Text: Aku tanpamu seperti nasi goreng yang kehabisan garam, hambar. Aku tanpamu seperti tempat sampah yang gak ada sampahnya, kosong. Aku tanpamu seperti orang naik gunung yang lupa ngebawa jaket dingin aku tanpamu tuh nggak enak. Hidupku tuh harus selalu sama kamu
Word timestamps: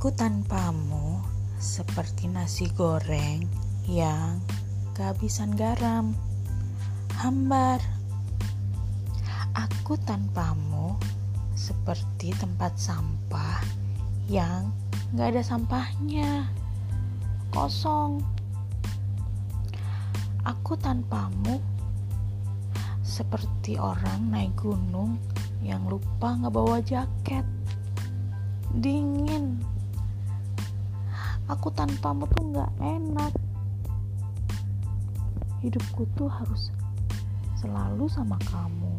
Aku 0.00 0.16
tanpamu 0.16 1.20
seperti 1.60 2.24
nasi 2.24 2.72
goreng 2.72 3.44
yang 3.84 4.40
kehabisan 4.96 5.52
garam, 5.52 6.16
hambar. 7.20 7.84
Aku 9.52 10.00
tanpamu 10.00 10.96
seperti 11.52 12.32
tempat 12.32 12.80
sampah 12.80 13.60
yang 14.24 14.72
gak 15.20 15.36
ada 15.36 15.44
sampahnya, 15.44 16.48
kosong. 17.52 18.24
Aku 20.48 20.80
tanpamu 20.80 21.60
seperti 23.04 23.76
orang 23.76 24.32
naik 24.32 24.56
gunung 24.56 25.20
yang 25.60 25.84
lupa 25.84 26.40
ngebawa 26.40 26.80
jaket 26.80 27.44
dingin 28.80 29.60
aku 31.50 31.74
tanpamu 31.74 32.30
tuh 32.30 32.44
nggak 32.54 32.70
enak. 32.78 33.32
Hidupku 35.60 36.06
tuh 36.14 36.30
harus 36.30 36.70
selalu 37.58 38.08
sama 38.08 38.38
kamu 38.48 38.89